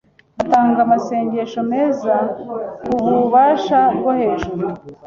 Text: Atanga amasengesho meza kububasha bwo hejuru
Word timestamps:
Atanga 0.41 0.77
amasengesho 0.85 1.59
meza 1.71 2.13
kububasha 2.83 3.79
bwo 3.97 4.11
hejuru 4.19 4.65